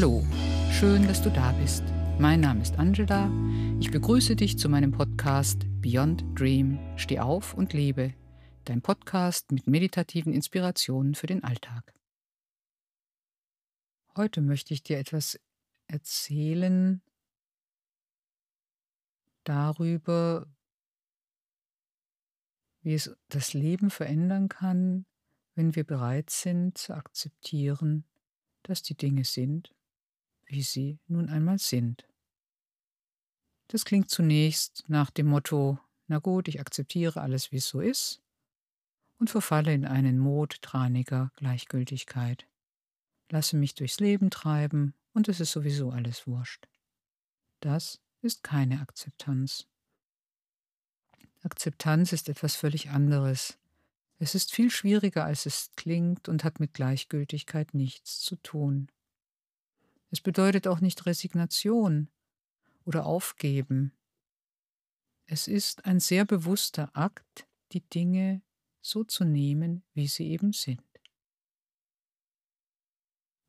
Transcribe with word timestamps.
Hallo, 0.00 0.24
schön, 0.70 1.08
dass 1.08 1.22
du 1.22 1.28
da 1.28 1.50
bist. 1.60 1.82
Mein 2.20 2.38
Name 2.38 2.62
ist 2.62 2.78
Angela. 2.78 3.28
Ich 3.80 3.90
begrüße 3.90 4.36
dich 4.36 4.56
zu 4.56 4.68
meinem 4.68 4.92
Podcast 4.92 5.66
Beyond 5.80 6.22
Dream. 6.38 6.78
Steh 6.96 7.18
auf 7.18 7.52
und 7.52 7.72
lebe. 7.72 8.14
Dein 8.62 8.80
Podcast 8.80 9.50
mit 9.50 9.66
meditativen 9.66 10.32
Inspirationen 10.32 11.16
für 11.16 11.26
den 11.26 11.42
Alltag. 11.42 11.92
Heute 14.16 14.40
möchte 14.40 14.72
ich 14.72 14.84
dir 14.84 15.00
etwas 15.00 15.40
erzählen 15.88 17.02
darüber, 19.42 20.46
wie 22.82 22.94
es 22.94 23.16
das 23.30 23.52
Leben 23.52 23.90
verändern 23.90 24.48
kann, 24.48 25.06
wenn 25.56 25.74
wir 25.74 25.82
bereit 25.82 26.30
sind 26.30 26.78
zu 26.78 26.94
akzeptieren, 26.94 28.04
dass 28.62 28.84
die 28.84 28.96
Dinge 28.96 29.24
sind, 29.24 29.74
wie 30.48 30.62
sie 30.62 30.98
nun 31.06 31.28
einmal 31.28 31.58
sind. 31.58 32.06
Das 33.68 33.84
klingt 33.84 34.10
zunächst 34.10 34.84
nach 34.88 35.10
dem 35.10 35.26
Motto, 35.26 35.78
na 36.06 36.18
gut, 36.18 36.48
ich 36.48 36.58
akzeptiere 36.58 37.20
alles, 37.20 37.52
wie 37.52 37.56
es 37.56 37.68
so 37.68 37.80
ist, 37.80 38.22
und 39.18 39.30
verfalle 39.30 39.74
in 39.74 39.84
einen 39.84 40.18
Mod 40.18 40.62
traniger 40.62 41.30
Gleichgültigkeit. 41.36 42.46
Lasse 43.30 43.56
mich 43.56 43.74
durchs 43.74 44.00
Leben 44.00 44.30
treiben 44.30 44.94
und 45.12 45.28
es 45.28 45.40
ist 45.40 45.52
sowieso 45.52 45.90
alles 45.90 46.26
wurscht. 46.26 46.66
Das 47.60 48.00
ist 48.22 48.42
keine 48.42 48.80
Akzeptanz. 48.80 49.66
Akzeptanz 51.42 52.12
ist 52.12 52.28
etwas 52.28 52.56
völlig 52.56 52.90
anderes. 52.90 53.58
Es 54.18 54.34
ist 54.34 54.52
viel 54.52 54.70
schwieriger, 54.70 55.24
als 55.24 55.46
es 55.46 55.70
klingt 55.76 56.28
und 56.28 56.42
hat 56.42 56.58
mit 56.58 56.74
Gleichgültigkeit 56.74 57.74
nichts 57.74 58.20
zu 58.20 58.36
tun. 58.36 58.88
Es 60.10 60.20
bedeutet 60.20 60.66
auch 60.66 60.80
nicht 60.80 61.04
Resignation 61.06 62.08
oder 62.84 63.06
Aufgeben. 63.06 63.92
Es 65.26 65.46
ist 65.46 65.84
ein 65.84 66.00
sehr 66.00 66.24
bewusster 66.24 66.90
Akt, 66.96 67.46
die 67.72 67.82
Dinge 67.82 68.42
so 68.80 69.04
zu 69.04 69.24
nehmen, 69.24 69.84
wie 69.92 70.08
sie 70.08 70.28
eben 70.28 70.52
sind. 70.52 70.82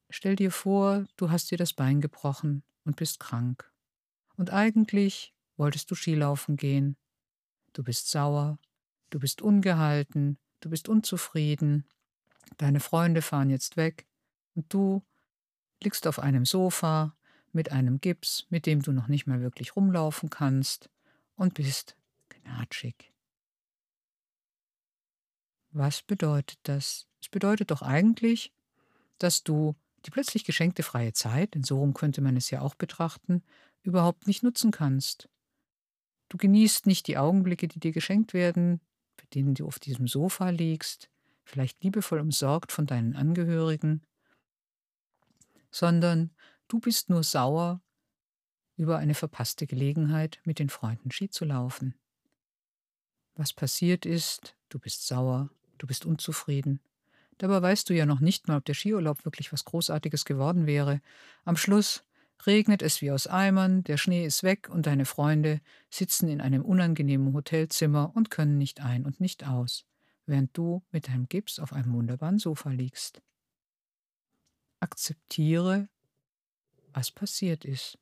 Stell 0.09 0.35
dir 0.35 0.51
vor, 0.51 1.05
du 1.15 1.29
hast 1.29 1.51
dir 1.51 1.57
das 1.57 1.73
Bein 1.73 2.01
gebrochen 2.01 2.63
und 2.83 2.95
bist 2.95 3.19
krank. 3.19 3.71
Und 4.35 4.51
eigentlich 4.51 5.33
wolltest 5.55 5.89
du 5.91 5.95
Skilaufen 5.95 6.57
gehen. 6.57 6.97
Du 7.73 7.83
bist 7.83 8.09
sauer, 8.09 8.57
du 9.11 9.19
bist 9.19 9.41
ungehalten, 9.41 10.37
du 10.59 10.69
bist 10.69 10.89
unzufrieden, 10.89 11.85
deine 12.57 12.79
Freunde 12.79 13.21
fahren 13.21 13.49
jetzt 13.49 13.77
weg 13.77 14.07
und 14.55 14.73
du 14.73 15.05
liegst 15.83 16.07
auf 16.07 16.19
einem 16.19 16.45
Sofa 16.45 17.15
mit 17.51 17.71
einem 17.71 17.99
Gips, 17.99 18.45
mit 18.49 18.65
dem 18.65 18.81
du 18.81 18.91
noch 18.91 19.07
nicht 19.07 19.27
mal 19.27 19.41
wirklich 19.41 19.75
rumlaufen 19.75 20.29
kannst 20.29 20.89
und 21.35 21.53
bist 21.55 21.95
gnatschig. 22.29 23.11
Was 25.71 26.01
bedeutet 26.01 26.59
das? 26.63 27.07
Es 27.21 27.29
bedeutet 27.29 27.71
doch 27.71 27.81
eigentlich, 27.81 28.51
dass 29.17 29.43
du 29.43 29.75
die 30.05 30.11
plötzlich 30.11 30.45
geschenkte 30.45 30.83
freie 30.83 31.13
Zeit, 31.13 31.55
denn 31.55 31.63
so 31.63 31.79
rum 31.79 31.93
könnte 31.93 32.21
man 32.21 32.37
es 32.37 32.49
ja 32.49 32.61
auch 32.61 32.75
betrachten, 32.75 33.43
überhaupt 33.83 34.27
nicht 34.27 34.43
nutzen 34.43 34.71
kannst. 34.71 35.29
Du 36.29 36.37
genießt 36.37 36.85
nicht 36.85 37.07
die 37.07 37.17
Augenblicke, 37.17 37.67
die 37.67 37.79
dir 37.79 37.91
geschenkt 37.91 38.33
werden, 38.33 38.81
bei 39.17 39.25
denen 39.33 39.55
du 39.55 39.67
auf 39.67 39.79
diesem 39.79 40.07
Sofa 40.07 40.49
liegst, 40.49 41.09
vielleicht 41.43 41.83
liebevoll 41.83 42.19
umsorgt 42.19 42.71
von 42.71 42.85
deinen 42.85 43.15
Angehörigen, 43.15 44.03
sondern 45.71 46.31
du 46.67 46.79
bist 46.79 47.09
nur 47.09 47.23
sauer 47.23 47.81
über 48.77 48.97
eine 48.97 49.13
verpasste 49.13 49.67
Gelegenheit, 49.67 50.39
mit 50.45 50.59
den 50.59 50.69
Freunden 50.69 51.11
Ski 51.11 51.29
zu 51.29 51.45
laufen. 51.45 51.95
Was 53.35 53.53
passiert 53.53 54.05
ist, 54.05 54.55
du 54.69 54.79
bist 54.79 55.05
sauer, 55.05 55.49
du 55.77 55.87
bist 55.87 56.05
unzufrieden. 56.05 56.79
Dabei 57.37 57.61
weißt 57.61 57.89
du 57.89 57.93
ja 57.93 58.05
noch 58.05 58.19
nicht 58.19 58.47
mal, 58.47 58.57
ob 58.57 58.65
der 58.65 58.73
Skiurlaub 58.73 59.25
wirklich 59.25 59.51
was 59.51 59.65
Großartiges 59.65 60.25
geworden 60.25 60.65
wäre. 60.65 61.01
Am 61.45 61.55
Schluss 61.55 62.03
regnet 62.45 62.81
es 62.81 63.01
wie 63.01 63.11
aus 63.11 63.27
Eimern, 63.27 63.83
der 63.83 63.97
Schnee 63.97 64.25
ist 64.25 64.43
weg 64.43 64.69
und 64.69 64.85
deine 64.85 65.05
Freunde 65.05 65.61
sitzen 65.89 66.29
in 66.29 66.41
einem 66.41 66.63
unangenehmen 66.63 67.33
Hotelzimmer 67.33 68.11
und 68.15 68.29
können 68.29 68.57
nicht 68.57 68.81
ein 68.81 69.05
und 69.05 69.19
nicht 69.19 69.47
aus, 69.47 69.85
während 70.25 70.55
du 70.57 70.83
mit 70.91 71.07
deinem 71.07 71.27
Gips 71.27 71.59
auf 71.59 71.73
einem 71.73 71.93
wunderbaren 71.93 72.39
Sofa 72.39 72.71
liegst. 72.71 73.21
Akzeptiere, 74.79 75.89
was 76.93 77.11
passiert 77.11 77.65
ist. 77.65 77.97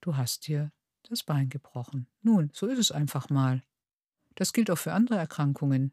Du 0.00 0.16
hast 0.16 0.46
dir 0.46 0.72
das 1.02 1.22
Bein 1.22 1.48
gebrochen. 1.48 2.06
Nun, 2.22 2.50
so 2.52 2.66
ist 2.66 2.78
es 2.78 2.92
einfach 2.92 3.30
mal. 3.30 3.62
Das 4.34 4.52
gilt 4.52 4.70
auch 4.70 4.78
für 4.78 4.92
andere 4.92 5.16
Erkrankungen. 5.16 5.92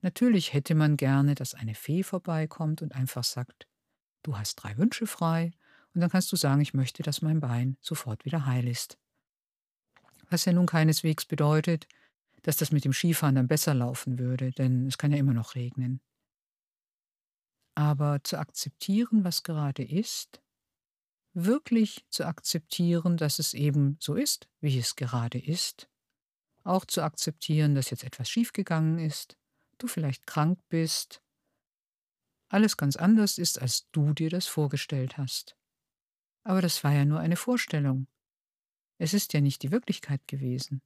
Natürlich 0.00 0.52
hätte 0.52 0.74
man 0.74 0.96
gerne, 0.96 1.34
dass 1.34 1.54
eine 1.54 1.74
Fee 1.74 2.02
vorbeikommt 2.02 2.82
und 2.82 2.94
einfach 2.94 3.24
sagt, 3.24 3.68
du 4.22 4.36
hast 4.36 4.56
drei 4.56 4.76
Wünsche 4.76 5.06
frei 5.06 5.52
und 5.94 6.00
dann 6.00 6.10
kannst 6.10 6.32
du 6.32 6.36
sagen, 6.36 6.60
ich 6.60 6.74
möchte, 6.74 7.02
dass 7.02 7.22
mein 7.22 7.40
Bein 7.40 7.76
sofort 7.80 8.24
wieder 8.24 8.46
heil 8.46 8.66
ist. 8.66 8.98
Was 10.30 10.44
ja 10.44 10.52
nun 10.52 10.66
keineswegs 10.66 11.24
bedeutet, 11.24 11.86
dass 12.42 12.56
das 12.56 12.72
mit 12.72 12.84
dem 12.84 12.92
Skifahren 12.92 13.36
dann 13.36 13.48
besser 13.48 13.74
laufen 13.74 14.18
würde, 14.18 14.50
denn 14.50 14.86
es 14.86 14.98
kann 14.98 15.12
ja 15.12 15.18
immer 15.18 15.34
noch 15.34 15.54
regnen. 15.54 16.00
Aber 17.74 18.22
zu 18.22 18.38
akzeptieren, 18.38 19.24
was 19.24 19.42
gerade 19.42 19.82
ist, 19.82 20.42
wirklich 21.32 22.04
zu 22.10 22.26
akzeptieren, 22.26 23.16
dass 23.16 23.38
es 23.38 23.54
eben 23.54 23.96
so 24.00 24.14
ist, 24.14 24.48
wie 24.60 24.78
es 24.78 24.96
gerade 24.96 25.38
ist, 25.38 25.88
auch 26.64 26.84
zu 26.84 27.02
akzeptieren, 27.02 27.74
dass 27.74 27.90
jetzt 27.90 28.04
etwas 28.04 28.28
schiefgegangen 28.28 28.98
ist, 28.98 29.36
du 29.78 29.86
vielleicht 29.86 30.26
krank 30.26 30.60
bist, 30.68 31.22
alles 32.48 32.76
ganz 32.76 32.96
anders 32.96 33.38
ist, 33.38 33.60
als 33.60 33.88
du 33.92 34.12
dir 34.12 34.28
das 34.28 34.46
vorgestellt 34.46 35.16
hast. 35.16 35.56
Aber 36.44 36.60
das 36.60 36.84
war 36.84 36.92
ja 36.92 37.04
nur 37.04 37.20
eine 37.20 37.36
Vorstellung. 37.36 38.08
Es 38.98 39.14
ist 39.14 39.32
ja 39.32 39.40
nicht 39.40 39.62
die 39.62 39.70
Wirklichkeit 39.70 40.20
gewesen. 40.28 40.82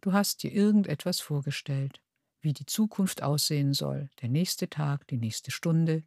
Du 0.00 0.12
hast 0.12 0.42
dir 0.42 0.52
irgendetwas 0.52 1.18
vorgestellt, 1.20 2.00
wie 2.40 2.52
die 2.52 2.66
Zukunft 2.66 3.22
aussehen 3.22 3.74
soll, 3.74 4.10
der 4.22 4.28
nächste 4.28 4.70
Tag, 4.70 5.08
die 5.08 5.16
nächste 5.16 5.50
Stunde. 5.50 6.04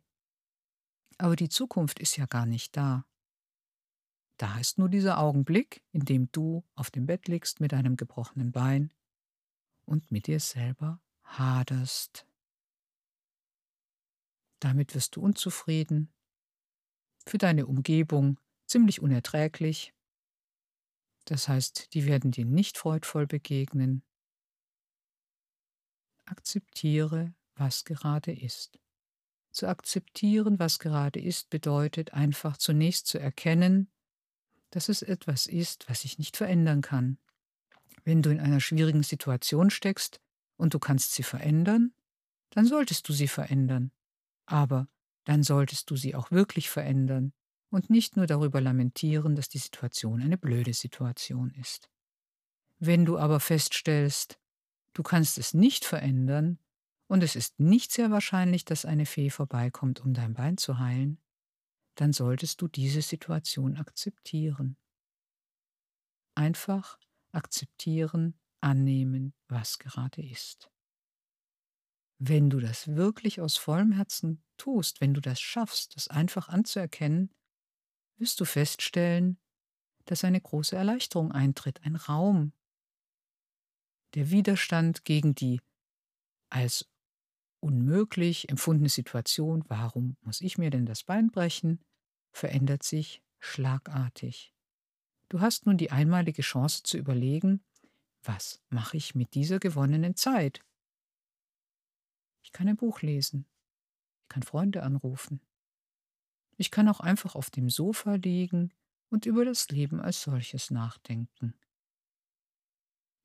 Aber 1.21 1.35
die 1.35 1.49
Zukunft 1.49 1.99
ist 1.99 2.17
ja 2.17 2.25
gar 2.25 2.47
nicht 2.47 2.75
da. 2.75 3.05
Da 4.37 4.57
ist 4.57 4.79
nur 4.79 4.89
dieser 4.89 5.19
Augenblick, 5.19 5.83
in 5.91 6.03
dem 6.03 6.31
du 6.31 6.63
auf 6.73 6.89
dem 6.89 7.05
Bett 7.05 7.27
liegst 7.27 7.59
mit 7.59 7.75
einem 7.75 7.95
gebrochenen 7.95 8.51
Bein 8.51 8.91
und 9.85 10.09
mit 10.09 10.25
dir 10.25 10.39
selber 10.39 10.99
haderst. 11.23 12.25
Damit 14.61 14.95
wirst 14.95 15.15
du 15.15 15.21
unzufrieden, 15.21 16.11
für 17.27 17.38
deine 17.38 17.67
Umgebung 17.67 18.39
ziemlich 18.65 18.99
unerträglich. 18.99 19.93
Das 21.25 21.47
heißt, 21.47 21.93
die 21.93 22.07
werden 22.07 22.31
dir 22.31 22.45
nicht 22.45 22.79
freudvoll 22.79 23.27
begegnen. 23.27 24.01
Akzeptiere, 26.25 27.35
was 27.53 27.85
gerade 27.85 28.31
ist. 28.31 28.79
Zu 29.51 29.67
akzeptieren, 29.67 30.59
was 30.59 30.79
gerade 30.79 31.19
ist, 31.19 31.50
bedeutet 31.50 32.13
einfach 32.13 32.57
zunächst 32.57 33.07
zu 33.07 33.19
erkennen, 33.19 33.89
dass 34.69 34.88
es 34.88 35.01
etwas 35.01 35.45
ist, 35.45 35.89
was 35.89 36.06
ich 36.06 36.17
nicht 36.17 36.38
verändern 36.38 36.81
kann. 36.81 37.17
Wenn 38.03 38.22
du 38.22 38.31
in 38.31 38.39
einer 38.39 38.62
schwierigen 38.62 39.03
Situation 39.03 39.69
steckst 39.69 40.22
und 40.57 40.73
du 40.73 40.79
kannst 40.79 41.13
sie 41.13 41.23
verändern, 41.23 41.94
dann 42.51 42.66
solltest 42.66 43.07
du 43.07 43.13
sie 43.13 43.28
verändern. 43.28 43.91
Aber 44.45 44.88
dann 45.25 45.44
solltest 45.44 45.89
du 45.89 45.95
sie 45.95 46.15
auch 46.15 46.31
wirklich 46.31 46.69
verändern 46.69 47.33
und 47.69 47.89
nicht 47.89 48.18
nur 48.18 48.27
darüber 48.27 48.62
lamentieren, 48.62 49.36
dass 49.36 49.50
die 49.50 49.57
Situation 49.57 50.21
eine 50.21 50.38
blöde 50.38 50.74
Situation 50.74 51.51
ist. 51.51 51.89
Wenn 52.80 53.06
du 53.06 53.18
aber 53.18 53.39
feststellst, 53.39 54.39
du 54.94 55.03
kannst 55.03 55.38
es 55.38 55.53
nicht 55.53 55.86
verändern 55.86 56.57
und 57.12 57.24
es 57.24 57.36
ist 57.36 57.60
nicht 57.60 57.92
sehr 57.92 58.10
wahrscheinlich, 58.10 58.63
dass 58.63 58.86
eine 58.86 59.06
Fee 59.06 59.30
vorbeikommt, 59.30 60.00
um 60.00 60.13
dein 60.13 60.34
Bein 60.34 60.56
zu 60.56 60.80
heilen, 60.80 61.22
dann 61.96 62.13
solltest 62.13 62.62
du 62.62 62.69
diese 62.69 63.02
Situation 63.02 63.75
akzeptieren. 63.75 64.78
Einfach 66.36 66.98
akzeptieren, 67.34 68.40
annehmen, 68.62 69.34
was 69.50 69.78
gerade 69.78 70.25
ist. 70.25 70.72
Wenn 72.18 72.50
du 72.50 72.62
das 72.62 72.88
wirklich 72.96 73.42
aus 73.42 73.58
vollem 73.58 73.92
Herzen 73.92 74.42
tust, 74.56 75.02
wenn 75.02 75.13
du 75.13 75.19
das 75.19 75.42
schaffst, 75.42 75.98
das 75.98 76.08
einfach 76.08 76.48
anzuerkennen, 76.48 77.34
wirst 78.19 78.40
du 78.40 78.46
feststellen, 78.46 79.38
dass 80.06 80.24
eine 80.24 80.40
große 80.40 80.78
Erleichterung 80.78 81.34
eintritt, 81.34 81.84
ein 81.84 81.98
Raum. 81.98 82.54
Der 84.13 84.31
Widerstand 84.31 85.04
gegen 85.04 85.36
die 85.36 85.60
als 86.50 86.90
unmöglich 87.62 88.50
empfundene 88.50 88.90
Situation, 88.90 89.63
warum 89.68 90.18
muss 90.22 90.42
ich 90.42 90.58
mir 90.58 90.69
denn 90.69 90.86
das 90.86 91.04
Bein 91.04 91.31
brechen, 91.31 91.80
verändert 92.31 92.84
sich 92.84 93.24
schlagartig. 93.40 94.54
Du 95.30 95.40
hast 95.40 95.66
nun 95.66 95.78
die 95.78 95.92
einmalige 95.92 96.42
Chance 96.42 96.84
zu 96.84 96.98
überlegen, 96.98 97.63
was 98.24 98.62
mache 98.69 98.98
ich 98.98 99.16
mit 99.16 99.34
dieser 99.34 99.60
gewonnenen 99.60 100.16
Zeit? 100.16 100.62
Ich 102.44 102.52
kann 102.52 102.68
ein 102.68 102.75
Buch 102.75 103.02
lesen. 103.02 103.46
Ich 104.24 104.30
kann 104.30 104.44
Freunde 104.44 104.84
anrufen. 104.84 105.42
Ich 106.58 106.69
kann 106.69 106.88
auch 106.88 107.00
einfach 107.00 107.36
auf 107.36 107.50
dem 107.50 107.69
Sofa 107.69 108.16
liegen 108.16 108.74
und 109.10 109.25
über 109.25 109.46
das 109.46 109.69
Leben 109.69 110.00
als 110.00 110.22
solches 110.22 110.69
nachdenken. 110.69 111.56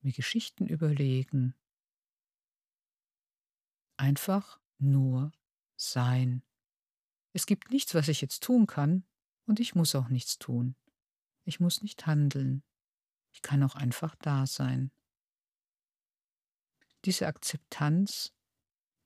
Mir 0.01 0.13
Geschichten 0.13 0.67
überlegen. 0.67 1.55
Einfach 3.97 4.61
nur 4.79 5.33
sein. 5.77 6.43
Es 7.33 7.47
gibt 7.47 7.71
nichts, 7.71 7.95
was 7.95 8.09
ich 8.09 8.21
jetzt 8.21 8.43
tun 8.43 8.67
kann, 8.67 9.05
und 9.47 9.61
ich 9.61 9.75
muss 9.75 9.95
auch 9.95 10.09
nichts 10.09 10.39
tun. 10.39 10.75
Ich 11.45 11.61
muss 11.61 11.83
nicht 11.83 12.07
handeln. 12.07 12.63
Ich 13.33 13.43
kann 13.43 13.63
auch 13.63 13.75
einfach 13.75 14.17
da 14.17 14.47
sein. 14.47 14.91
Diese 17.05 17.27
Akzeptanz 17.27 18.33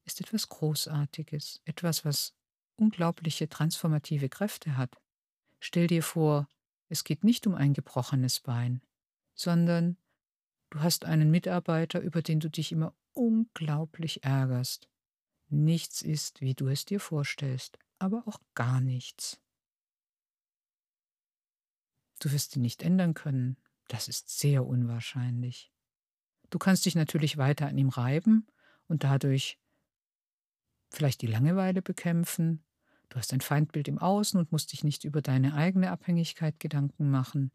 ist 0.05 0.21
etwas 0.21 0.49
Großartiges, 0.49 1.61
etwas, 1.65 2.05
was 2.05 2.35
unglaubliche 2.77 3.49
transformative 3.49 4.29
Kräfte 4.29 4.77
hat. 4.77 4.97
Stell 5.59 5.87
dir 5.87 6.03
vor, 6.03 6.49
es 6.89 7.05
geht 7.05 7.25
nicht 7.25 7.47
um 7.47 7.55
ein 7.55 7.75
gebrochenes 7.75 8.41
Bein, 8.41 8.81
sondern 9.35 9.99
du 10.71 10.81
hast 10.81 11.05
einen 11.05 11.31
Mitarbeiter, 11.31 12.01
über 12.01 12.23
den 12.23 12.41
du 12.41 12.49
dich 12.49 12.73
immer 12.73 12.95
unglaublich 13.13 14.25
ärgerst. 14.25 14.89
Nichts 15.49 16.03
ist, 16.03 16.41
wie 16.41 16.55
du 16.55 16.69
es 16.69 16.85
dir 16.85 17.01
vorstellst, 17.01 17.79
aber 17.99 18.23
auch 18.27 18.41
gar 18.55 18.81
nichts. 18.81 19.41
Du 22.21 22.31
wirst 22.33 22.55
ihn 22.57 22.63
nicht 22.63 22.83
ändern 22.83 23.15
können, 23.15 23.57
das 23.89 24.07
ist 24.07 24.39
sehr 24.39 24.67
unwahrscheinlich. 24.67 25.73
Du 26.51 26.59
kannst 26.59 26.87
dich 26.87 26.95
natürlich 26.95 27.39
weiter 27.39 27.67
an 27.67 27.79
ihm 27.79 27.89
reiben 27.89 28.47
und 28.89 29.05
dadurch 29.05 29.59
vielleicht 30.91 31.23
die 31.23 31.27
Langeweile 31.27 31.83
bekämpfen. 31.83 32.65
Du 33.09 33.17
hast 33.17 33.33
ein 33.33 33.41
Feindbild 33.41 33.89
im 33.89 33.99
Außen 33.99 34.39
und 34.39 34.53
musst 34.53 34.73
dich 34.73 34.85
nicht 34.85 35.05
über 35.05 35.23
deine 35.23 35.55
eigene 35.55 35.91
Abhängigkeit 35.91 36.61
Gedanken 36.61 37.11
machen. 37.11 37.51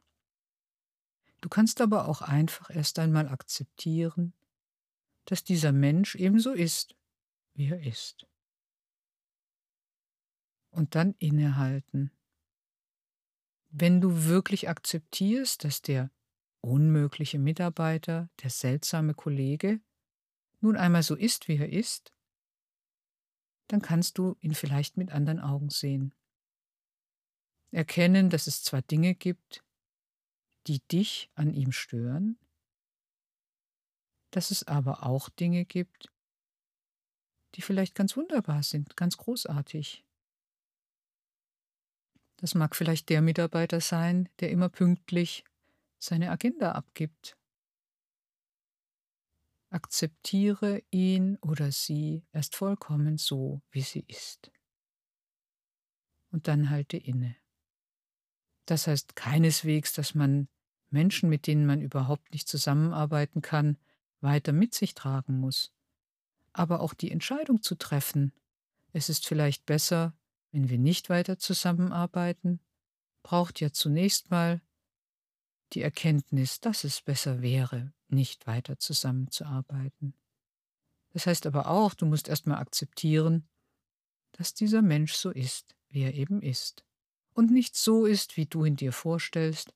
Du 1.41 1.49
kannst 1.49 1.79
aber 1.79 2.07
auch 2.07 2.21
einfach 2.21 2.69
erst 2.69 2.97
einmal 2.99 3.29
akzeptieren, 3.29 4.33
dass 5.25 5.43
dieser 5.43 5.71
Mensch 5.71 6.15
ebenso 6.15 6.51
ist, 6.51 6.95
wie 7.53 7.69
er 7.69 7.81
ist. 7.81 8.27
Und 10.69 10.95
dann 10.95 11.15
innehalten. 11.19 12.11
Wenn 13.69 14.01
du 14.01 14.25
wirklich 14.25 14.69
akzeptierst, 14.69 15.63
dass 15.63 15.81
der 15.81 16.11
unmögliche 16.61 17.39
Mitarbeiter, 17.39 18.29
der 18.41 18.49
seltsame 18.49 19.13
Kollege, 19.13 19.79
nun 20.61 20.77
einmal 20.77 21.03
so 21.03 21.15
ist, 21.15 21.47
wie 21.47 21.57
er 21.57 21.71
ist, 21.71 22.13
dann 23.67 23.81
kannst 23.81 24.17
du 24.17 24.35
ihn 24.41 24.53
vielleicht 24.53 24.97
mit 24.97 25.11
anderen 25.11 25.39
Augen 25.39 25.69
sehen. 25.69 26.13
Erkennen, 27.71 28.29
dass 28.29 28.47
es 28.47 28.63
zwar 28.63 28.81
Dinge 28.81 29.15
gibt, 29.15 29.63
die 30.67 30.79
dich 30.87 31.29
an 31.35 31.53
ihm 31.53 31.71
stören, 31.71 32.37
dass 34.35 34.51
es 34.51 34.67
aber 34.67 35.05
auch 35.05 35.29
Dinge 35.29 35.65
gibt, 35.65 36.11
die 37.55 37.61
vielleicht 37.61 37.95
ganz 37.95 38.17
wunderbar 38.17 38.63
sind, 38.63 38.97
ganz 38.97 39.17
großartig. 39.17 40.03
Das 42.37 42.53
mag 42.53 42.75
vielleicht 42.75 43.09
der 43.09 43.21
Mitarbeiter 43.21 43.79
sein, 43.79 44.27
der 44.39 44.51
immer 44.51 44.69
pünktlich 44.69 45.45
seine 45.97 46.31
Agenda 46.31 46.73
abgibt 46.73 47.37
Akzeptiere 49.75 50.83
ihn 50.89 51.37
oder 51.41 51.69
sie 51.69 52.23
erst 52.31 52.55
vollkommen 52.55 53.17
so, 53.17 53.61
wie 53.71 53.81
sie 53.81 54.05
ist. 54.07 54.49
Und 56.31 56.47
dann 56.47 56.69
halte 56.69 56.95
inne. 56.95 57.35
Das 58.67 58.87
heißt 58.87 59.17
keineswegs, 59.17 59.91
dass 59.91 60.15
man 60.15 60.47
Menschen, 60.91 61.27
mit 61.27 61.45
denen 61.45 61.65
man 61.65 61.81
überhaupt 61.81 62.31
nicht 62.31 62.47
zusammenarbeiten 62.47 63.41
kann, 63.41 63.77
weiter 64.25 64.51
mit 64.51 64.73
sich 64.73 64.93
tragen 64.93 65.39
muss. 65.39 65.71
Aber 66.51 66.81
auch 66.81 66.93
die 66.93 67.11
Entscheidung 67.11 67.61
zu 67.61 67.75
treffen, 67.75 68.33
es 68.91 69.07
ist 69.09 69.25
vielleicht 69.25 69.65
besser, 69.65 70.13
wenn 70.51 70.69
wir 70.69 70.77
nicht 70.77 71.09
weiter 71.09 71.37
zusammenarbeiten, 71.37 72.59
braucht 73.23 73.61
ja 73.61 73.71
zunächst 73.71 74.31
mal 74.31 74.61
die 75.73 75.81
Erkenntnis, 75.81 76.59
dass 76.59 76.83
es 76.83 77.01
besser 77.01 77.41
wäre, 77.41 77.93
nicht 78.07 78.47
weiter 78.47 78.77
zusammenzuarbeiten. 78.77 80.13
Das 81.11 81.27
heißt 81.27 81.45
aber 81.45 81.67
auch, 81.67 81.93
du 81.93 82.05
musst 82.05 82.27
erstmal 82.27 82.59
akzeptieren, 82.59 83.47
dass 84.33 84.53
dieser 84.53 84.81
Mensch 84.81 85.13
so 85.13 85.31
ist, 85.31 85.75
wie 85.89 86.01
er 86.01 86.13
eben 86.13 86.41
ist. 86.41 86.85
Und 87.33 87.51
nicht 87.51 87.75
so 87.75 88.05
ist, 88.05 88.37
wie 88.37 88.45
du 88.45 88.65
ihn 88.65 88.75
dir 88.75 88.91
vorstellst, 88.91 89.73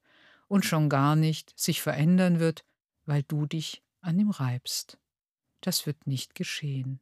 und 0.50 0.66
schon 0.66 0.90
gar 0.90 1.16
nicht 1.16 1.58
sich 1.58 1.82
verändern 1.82 2.40
wird, 2.40 2.66
weil 3.06 3.24
du 3.24 3.46
dich 3.46 3.84
an 4.02 4.20
ihm 4.20 4.30
reibst. 4.30 4.98
Das 5.62 5.86
wird 5.86 6.08
nicht 6.08 6.36
geschehen. 6.36 7.00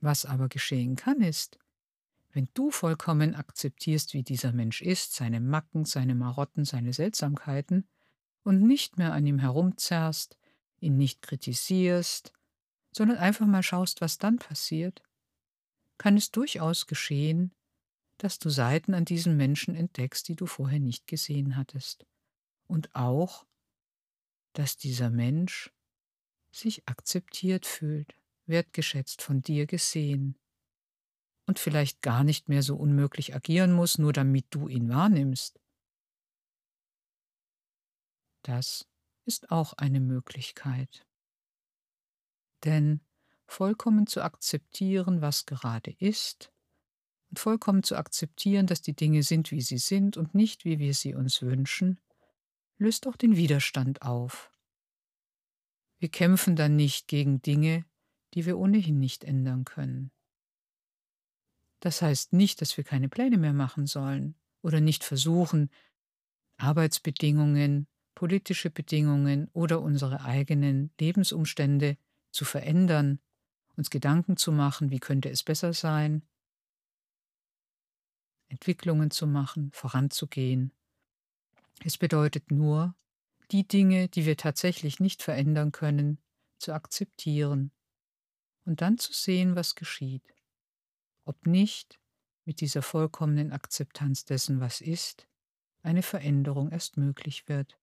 Was 0.00 0.26
aber 0.26 0.48
geschehen 0.48 0.96
kann, 0.96 1.20
ist, 1.20 1.58
wenn 2.32 2.48
du 2.54 2.70
vollkommen 2.70 3.34
akzeptierst, 3.34 4.14
wie 4.14 4.22
dieser 4.22 4.52
Mensch 4.52 4.82
ist, 4.82 5.14
seine 5.14 5.40
Macken, 5.40 5.84
seine 5.84 6.14
Marotten, 6.14 6.64
seine 6.64 6.92
Seltsamkeiten, 6.92 7.86
und 8.42 8.62
nicht 8.62 8.98
mehr 8.98 9.12
an 9.12 9.26
ihm 9.26 9.38
herumzerrst, 9.38 10.36
ihn 10.80 10.96
nicht 10.96 11.22
kritisierst, 11.22 12.32
sondern 12.90 13.18
einfach 13.18 13.46
mal 13.46 13.62
schaust, 13.62 14.00
was 14.00 14.18
dann 14.18 14.38
passiert, 14.38 15.02
kann 15.98 16.16
es 16.16 16.30
durchaus 16.30 16.86
geschehen, 16.86 17.52
dass 18.18 18.38
du 18.38 18.50
Seiten 18.50 18.94
an 18.94 19.04
diesem 19.04 19.36
Menschen 19.36 19.74
entdeckst, 19.74 20.28
die 20.28 20.36
du 20.36 20.46
vorher 20.46 20.80
nicht 20.80 21.06
gesehen 21.06 21.56
hattest. 21.56 22.06
Und 22.66 22.94
auch, 22.94 23.46
dass 24.52 24.76
dieser 24.76 25.10
Mensch 25.10 25.72
sich 26.50 26.88
akzeptiert 26.88 27.66
fühlt, 27.66 28.14
wertgeschätzt 28.46 29.22
von 29.22 29.40
dir 29.40 29.66
gesehen 29.66 30.38
und 31.46 31.58
vielleicht 31.58 32.02
gar 32.02 32.24
nicht 32.24 32.48
mehr 32.48 32.62
so 32.62 32.76
unmöglich 32.76 33.34
agieren 33.34 33.72
muss, 33.72 33.98
nur 33.98 34.12
damit 34.12 34.46
du 34.50 34.68
ihn 34.68 34.88
wahrnimmst, 34.88 35.58
das 38.42 38.88
ist 39.24 39.50
auch 39.50 39.72
eine 39.74 40.00
Möglichkeit. 40.00 41.06
Denn 42.64 43.00
vollkommen 43.46 44.06
zu 44.06 44.22
akzeptieren, 44.22 45.20
was 45.20 45.46
gerade 45.46 45.92
ist, 45.92 46.52
und 47.30 47.38
vollkommen 47.38 47.82
zu 47.82 47.96
akzeptieren, 47.96 48.66
dass 48.66 48.82
die 48.82 48.94
Dinge 48.94 49.22
sind, 49.22 49.50
wie 49.52 49.62
sie 49.62 49.78
sind 49.78 50.16
und 50.16 50.34
nicht, 50.34 50.64
wie 50.64 50.78
wir 50.78 50.92
sie 50.92 51.14
uns 51.14 51.40
wünschen, 51.40 51.98
löst 52.82 53.06
auch 53.06 53.16
den 53.16 53.36
Widerstand 53.36 54.02
auf. 54.02 54.50
Wir 55.98 56.08
kämpfen 56.08 56.56
dann 56.56 56.76
nicht 56.76 57.08
gegen 57.08 57.40
Dinge, 57.42 57.84
die 58.34 58.44
wir 58.44 58.58
ohnehin 58.58 58.98
nicht 58.98 59.24
ändern 59.24 59.64
können. 59.64 60.10
Das 61.80 62.02
heißt 62.02 62.32
nicht, 62.32 62.60
dass 62.60 62.76
wir 62.76 62.84
keine 62.84 63.08
Pläne 63.08 63.38
mehr 63.38 63.52
machen 63.52 63.86
sollen 63.86 64.34
oder 64.62 64.80
nicht 64.80 65.04
versuchen, 65.04 65.70
Arbeitsbedingungen 66.58 67.86
politische 68.14 68.70
Bedingungen 68.70 69.48
oder 69.52 69.80
unsere 69.80 70.24
eigenen 70.24 70.92
Lebensumstände 71.00 71.96
zu 72.30 72.44
verändern, 72.44 73.18
uns 73.76 73.90
Gedanken 73.90 74.36
zu 74.36 74.52
machen, 74.52 74.90
wie 74.90 75.00
könnte 75.00 75.30
es 75.30 75.42
besser 75.42 75.72
sein, 75.72 76.22
Entwicklungen 78.48 79.10
zu 79.10 79.26
machen, 79.26 79.70
voranzugehen. 79.72 80.72
Es 81.84 81.98
bedeutet 81.98 82.50
nur, 82.50 82.94
die 83.50 83.66
Dinge, 83.66 84.08
die 84.08 84.24
wir 84.24 84.36
tatsächlich 84.36 85.00
nicht 85.00 85.22
verändern 85.22 85.72
können, 85.72 86.18
zu 86.58 86.72
akzeptieren 86.72 87.72
und 88.64 88.80
dann 88.80 88.98
zu 88.98 89.12
sehen, 89.12 89.56
was 89.56 89.74
geschieht. 89.74 90.34
Ob 91.24 91.46
nicht 91.46 92.00
mit 92.44 92.60
dieser 92.60 92.82
vollkommenen 92.82 93.52
Akzeptanz 93.52 94.24
dessen, 94.24 94.60
was 94.60 94.80
ist, 94.80 95.28
eine 95.82 96.02
Veränderung 96.02 96.70
erst 96.70 96.96
möglich 96.96 97.48
wird 97.48 97.76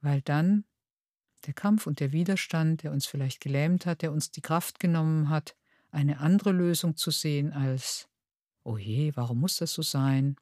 weil 0.00 0.22
dann 0.22 0.64
der 1.46 1.54
Kampf 1.54 1.86
und 1.86 2.00
der 2.00 2.12
Widerstand, 2.12 2.82
der 2.82 2.92
uns 2.92 3.06
vielleicht 3.06 3.40
gelähmt 3.40 3.86
hat, 3.86 4.02
der 4.02 4.12
uns 4.12 4.30
die 4.30 4.40
Kraft 4.40 4.80
genommen 4.80 5.28
hat, 5.28 5.56
eine 5.90 6.20
andere 6.20 6.52
Lösung 6.52 6.96
zu 6.96 7.10
sehen 7.10 7.52
als, 7.52 8.08
oh 8.62 8.78
je, 8.78 9.12
warum 9.16 9.40
muss 9.40 9.56
das 9.56 9.72
so 9.72 9.82
sein, 9.82 10.36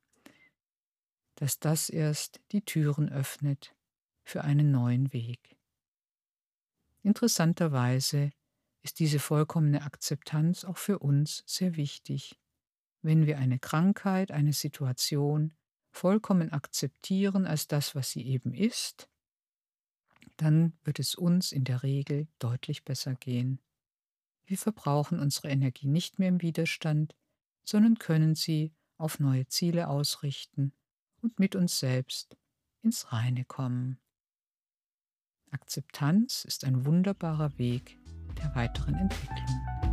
dass 1.37 1.59
das 1.59 1.89
erst 1.89 2.41
die 2.53 2.63
Türen 2.63 3.09
öffnet 3.11 3.75
für 4.23 4.45
einen 4.45 4.71
neuen 4.71 5.13
Weg. 5.13 5.57
Interessanterweise 7.03 8.31
ist 8.83 8.99
diese 8.99 9.19
vollkommene 9.19 9.83
Akzeptanz 9.83 10.65
auch 10.65 10.79
für 10.79 10.99
uns 10.99 11.43
sehr 11.47 11.77
wichtig, 11.77 12.39
wenn 13.03 13.27
wir 13.27 13.39
eine 13.39 13.59
Krankheit, 13.59 14.31
eine 14.31 14.53
Situation 14.53 15.53
vollkommen 15.91 16.53
akzeptieren 16.53 17.47
als 17.47 17.69
das, 17.69 17.95
was 17.95 18.11
sie 18.11 18.23
eben 18.27 18.55
ist, 18.55 19.09
dann 20.37 20.73
wird 20.83 20.99
es 20.99 21.15
uns 21.15 21.53
in 21.53 21.65
der 21.65 21.83
Regel 21.83 22.27
deutlich 22.39 22.85
besser 22.85 23.15
gehen. 23.15 23.61
Wir 24.47 24.59
verbrauchen 24.59 25.21
unsere 25.21 25.49
Energie 25.49 25.87
nicht 25.87 26.19
mehr 26.19 26.29
im 26.29 26.43
Widerstand, 26.43 27.15
sondern 27.65 27.99
können 27.99 28.35
sie 28.35 28.73
auf 28.97 29.21
neue 29.21 29.47
Ziele 29.47 29.89
ausrichten 29.89 30.73
und 31.25 31.41
mit 31.41 31.57
uns 31.57 31.79
selbst 31.79 32.37
ins 32.83 33.11
Reine 33.11 33.45
kommen. 33.47 33.99
Akzeptanz 35.51 36.45
ist 36.45 36.65
ein 36.65 36.85
wunderbarer 36.85 37.59
Weg 37.59 37.99
der 38.37 38.55
weiteren 38.55 38.95
Entwicklung. 38.95 39.84